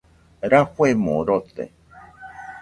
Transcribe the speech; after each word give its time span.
Rafuemo 0.51 1.15
rote. 1.27 1.63